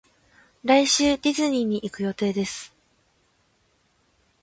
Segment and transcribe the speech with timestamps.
[0.63, 2.73] 来週ディズニーに行く予定です